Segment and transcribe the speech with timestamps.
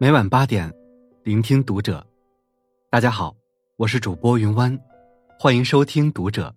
[0.00, 0.72] 每晚八点，
[1.24, 2.06] 聆听读者。
[2.88, 3.34] 大家好，
[3.74, 4.78] 我是主播云湾，
[5.40, 6.54] 欢迎收听读者。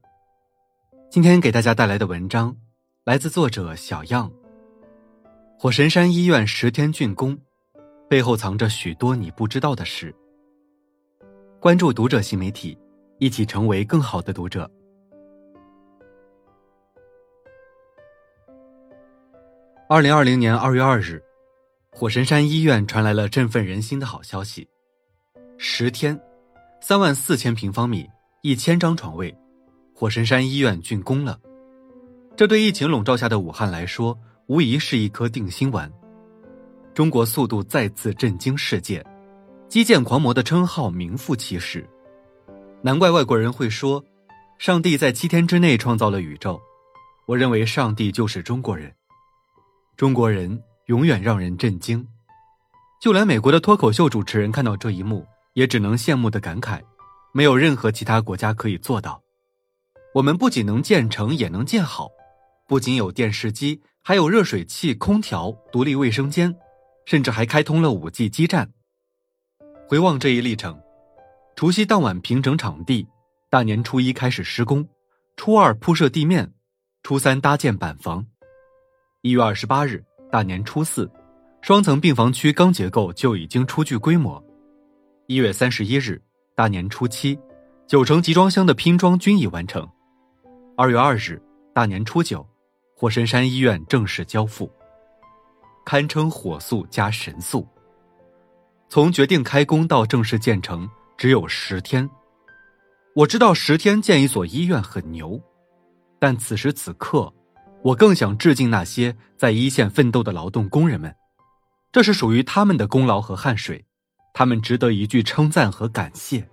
[1.09, 2.55] 今天给大家带来的文章
[3.03, 4.31] 来自作者小样。
[5.57, 7.35] 火神山医院十天竣工，
[8.07, 10.13] 背后藏着许多你不知道的事。
[11.59, 12.77] 关注读者新媒体，
[13.17, 14.69] 一起成为更好的读者。
[19.89, 21.19] 二零二零年二月二日。
[21.93, 24.67] 火神山医院传来了振奋人心的好消息：
[25.57, 26.19] 十天，
[26.79, 28.09] 三万四千平方米，
[28.41, 29.35] 一千张床位，
[29.93, 31.37] 火神山医院竣工了。
[32.35, 34.17] 这对疫情笼罩下的武汉来说，
[34.47, 35.91] 无疑是一颗定心丸。
[36.93, 39.05] 中国速度再次震惊世界，
[39.67, 41.87] 基建狂魔的称号名副其实。
[42.81, 44.03] 难怪外国人会说，
[44.57, 46.59] 上帝在七天之内创造了宇宙。
[47.27, 48.91] 我认为，上帝就是中国人，
[49.97, 50.59] 中国人。
[50.91, 52.05] 永远让人震惊，
[52.99, 56.81] 就连美国的脱口秀主持人看到这一幕，也只能羡慕的感慨：
[57.31, 59.23] 没有任何其他国家可以做到。
[60.13, 62.09] 我们不仅能建成，也能建好，
[62.67, 66.53] 不仅有电视机，还有热水器、空调、独立卫生间，
[67.05, 68.69] 甚至还开通了五 G 基站。
[69.87, 70.77] 回望这一历程，
[71.55, 73.07] 除夕当晚平整场地，
[73.49, 74.85] 大年初一开始施工，
[75.37, 76.51] 初二铺设地面，
[77.01, 78.25] 初三搭建板房，
[79.21, 80.03] 一月二十八日。
[80.31, 81.11] 大年初四，
[81.61, 84.41] 双层病房区钢结构就已经初具规模。
[85.27, 86.21] 一月三十一日，
[86.55, 87.37] 大年初七，
[87.85, 89.85] 九成集装箱的拼装均已完成。
[90.77, 91.41] 二月二日，
[91.73, 92.47] 大年初九，
[92.95, 94.71] 火神山医院正式交付，
[95.85, 97.67] 堪称火速加神速。
[98.87, 102.09] 从决定开工到正式建成，只有十天。
[103.15, 105.37] 我知道十天建一所医院很牛，
[106.19, 107.31] 但此时此刻。
[107.83, 111.13] 我更想致敬那些在一线奋斗的劳动工人们，
[111.91, 113.83] 这是属于他们的功劳和汗水，
[114.33, 116.47] 他们值得一句称赞和感谢。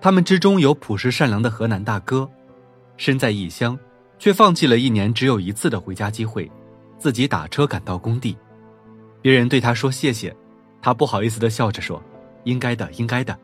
[0.00, 2.28] 他们之中有朴实善良的河南大哥，
[2.96, 3.76] 身在异乡，
[4.18, 6.50] 却放弃了一年只有一次的回家机会，
[6.98, 8.36] 自己打车赶到工地。
[9.20, 10.34] 别人对他说谢谢，
[10.80, 12.00] 他不好意思的笑着说
[12.44, 13.36] ：“应该的，应该的。”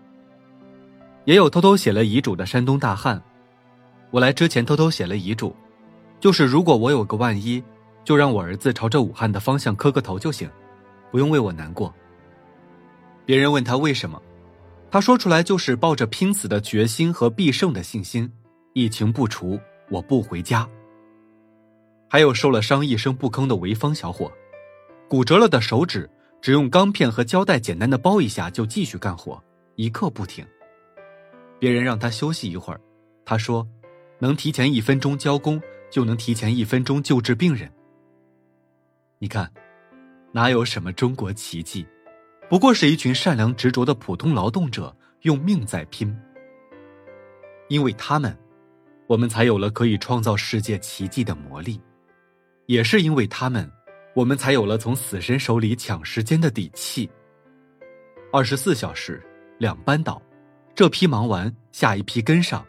[1.25, 3.21] 也有偷偷写了遗嘱的山东大汉，
[4.11, 5.57] 我来之前偷偷写了遗嘱。
[6.21, 7.63] 就是如果我有个万一，
[8.05, 10.49] 就让我儿子朝着武汉的方向磕个头就行，
[11.11, 11.93] 不用为我难过。
[13.25, 14.21] 别人问他为什么，
[14.91, 18.31] 他说出来就是抱着拼死的决心和必胜的信心。
[18.75, 19.59] 疫情不除，
[19.89, 20.69] 我不回家。
[22.09, 24.31] 还有受了伤一声不吭的潍坊小伙，
[25.09, 26.09] 骨折了的手指
[26.41, 29.43] 只用钢片和胶带简单的包一下就继续干活，
[29.77, 30.45] 一刻不停。
[31.59, 32.81] 别人让他休息一会儿，
[33.25, 33.67] 他说，
[34.19, 35.61] 能提前一分钟交工。
[35.91, 37.71] 就能提前一分钟救治病人。
[39.19, 39.53] 你看，
[40.33, 41.87] 哪有什么中国奇迹，
[42.49, 46.17] 不过是一群善良执着的普通劳动者用命在拼。
[47.69, 48.37] 因为他们，
[49.07, 51.79] 我们才有了可以创造世界奇迹的魔力；
[52.67, 53.71] 也是因为他们，
[54.15, 57.11] 我们才有了从死神手里抢时间的底气。
[58.33, 59.23] 二十四小时，
[59.59, 60.23] 两班倒，
[60.75, 62.65] 这批忙完，下一批跟上，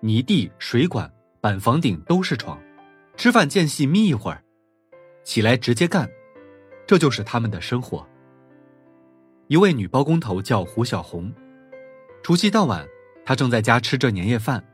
[0.00, 1.10] 泥地、水管。
[1.44, 2.58] 板房顶都是床，
[3.18, 4.42] 吃饭间隙眯一会儿，
[5.24, 6.08] 起来直接干，
[6.86, 8.08] 这就是他们的生活。
[9.48, 11.30] 一位女包工头叫胡小红，
[12.22, 12.88] 除夕当晚，
[13.26, 14.64] 她正在家吃着年夜饭，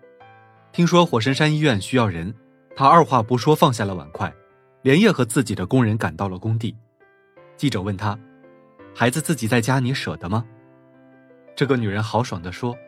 [0.71, 2.33] 听说火神山医院需要人，
[2.77, 4.33] 她二话不说放下了碗筷，
[4.83, 6.77] 连夜和自己的工人赶到了工地。
[7.57, 8.17] 记者问她
[8.95, 10.47] ：“孩子自己在家，你舍得吗？”
[11.57, 12.79] 这个女人豪爽地说：“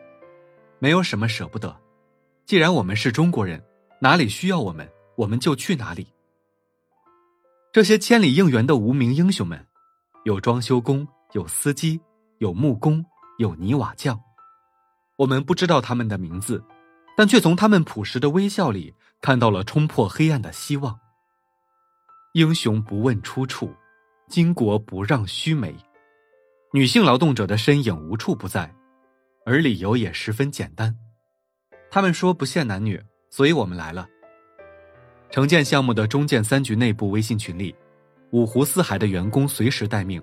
[0.79, 1.75] 没有什么舍不得，
[2.45, 3.61] 既然我们是中国人。”
[4.03, 6.05] 哪里需要我们，我们就去哪里。
[7.71, 9.65] 这些千里应援的无名英雄们，
[10.25, 12.01] 有装修工，有司机，
[12.39, 13.01] 有木工，
[13.37, 14.19] 有泥瓦匠。
[15.15, 16.61] 我们不知道他们的名字，
[17.15, 20.99] 但却从他们朴实的微笑里看到了冲破黑暗的希望。
[22.33, 23.73] 英雄不问出处，
[24.29, 25.73] 巾帼不让须眉。
[26.73, 28.75] 女性劳动者的身影无处不在，
[29.45, 30.93] 而理由也十分简单。
[31.89, 33.01] 他们说不限男女。
[33.33, 34.07] 所以我们来了。
[35.31, 37.75] 城建项目的中建三局内部微信群里，
[38.29, 40.21] 五湖四海的员工随时待命。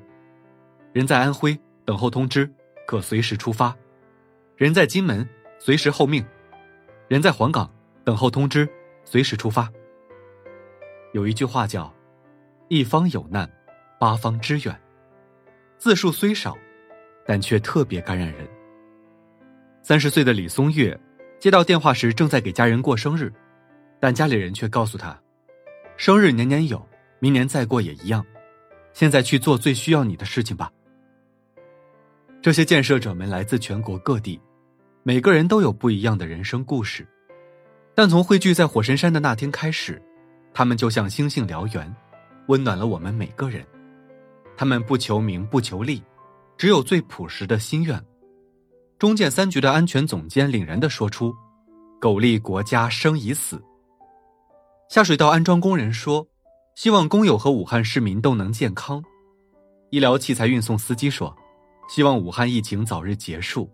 [0.93, 2.49] 人在安徽等候通知，
[2.87, 3.75] 可随时出发；
[4.55, 5.29] 人在金门
[5.59, 6.23] 随时候命；
[7.09, 7.69] 人在黄岗
[8.05, 8.69] 等候通知，
[9.05, 9.69] 随时出发。
[11.13, 11.93] 有一句话叫
[12.71, 13.51] “一方有难，
[13.99, 14.81] 八方支援”，
[15.79, 16.57] 字数虽少，
[17.27, 18.49] 但却特别感染人。
[19.83, 20.97] 三十岁的李松月。
[21.41, 23.33] 接到电话时，正在给家人过生日，
[23.99, 25.19] 但家里人却告诉他
[25.97, 26.87] ：“生日年年有，
[27.19, 28.25] 明年再过也一样。”
[28.93, 30.71] 现在去做最需要你的事情吧。
[32.43, 34.39] 这些建设者们来自全国各地，
[35.03, 37.09] 每个人都有不一样的人生故事，
[37.95, 40.01] 但从汇聚在火神山的那天开始，
[40.53, 41.97] 他们就像星星燎原，
[42.49, 43.65] 温暖了我们每个人。
[44.59, 46.03] 他们不求名，不求利，
[46.59, 47.99] 只有最朴实的心愿。
[49.01, 51.35] 中建三局的安全总监凛然的说出
[51.99, 53.59] ：“苟利国家，生已死。”
[54.91, 56.29] 下水道安装工人说
[56.77, 59.03] ：“希望工友和武汉市民都能健康。”
[59.89, 61.35] 医疗器材运送司机说
[61.89, 63.71] ：“希望武汉疫情早日结束。”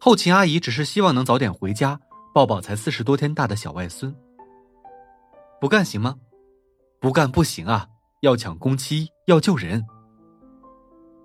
[0.00, 2.00] 后勤阿姨只是希望能早点回家
[2.32, 4.16] 抱抱才四十多天大的小外孙。
[5.60, 6.16] 不干行吗？
[6.98, 7.86] 不干不行啊！
[8.22, 9.84] 要抢工期，要救人。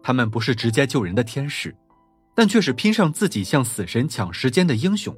[0.03, 1.73] 他们不是直接救人的天使。
[2.35, 5.15] 但却是拼上自己向死神抢时间的英雄。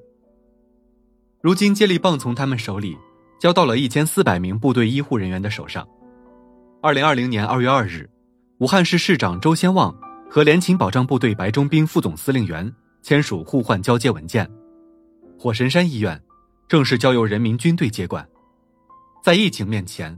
[1.42, 2.96] 如今接力棒从他们手里
[3.40, 5.88] 交到了一千四百名部队医护人员的手上。
[6.82, 8.08] 二零二零年二月二日，
[8.60, 9.96] 武汉市市长周先旺
[10.30, 12.72] 和联勤保障部队白忠兵副总司令员
[13.02, 14.50] 签署互换交接文件，
[15.40, 16.22] 火神山医院
[16.68, 18.28] 正式交由人民军队接管。
[19.24, 20.18] 在疫情面前，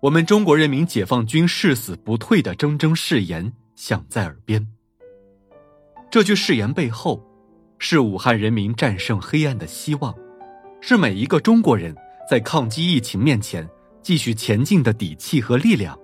[0.00, 4.64] 我们中国人民解放军誓死不退的铮铮誓言响在耳边。
[6.10, 7.22] 这句誓言背后，
[7.78, 10.14] 是武汉人民战胜黑暗的希望，
[10.80, 11.94] 是每一个中国人
[12.30, 13.68] 在抗击疫情面前
[14.02, 15.98] 继续前进的底气和力量。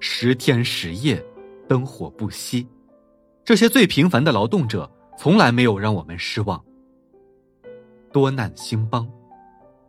[0.00, 1.24] 十天十夜，
[1.68, 2.66] 灯火不息，
[3.44, 6.62] 这些最平凡的劳动者从来没有让我们失望。
[8.12, 9.08] 多难兴邦，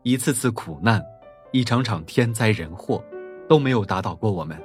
[0.03, 1.03] 一次次苦难，
[1.51, 3.03] 一场场天灾人祸，
[3.49, 4.57] 都没有打倒过我们。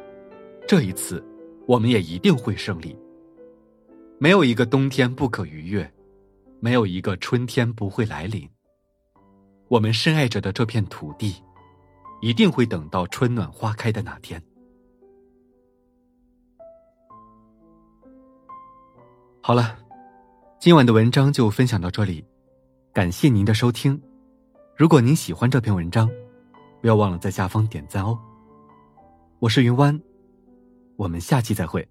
[0.66, 1.24] 这一次，
[1.66, 2.96] 我们也一定会胜利。
[4.20, 5.88] 没有一个冬天不可逾越，
[6.58, 8.48] 没有一个春天不会来临。
[9.68, 11.40] 我们深爱着的这片土地，
[12.20, 14.42] 一定会等到春暖花开的那天。
[19.40, 19.78] 好了，
[20.58, 22.24] 今晚的文章就分享到这里，
[22.92, 24.00] 感谢您的收听。
[24.76, 26.10] 如果您喜欢这篇文章，
[26.80, 28.18] 不要忘了在下方点赞哦。
[29.38, 30.00] 我是云湾，
[30.96, 31.88] 我们下期再会。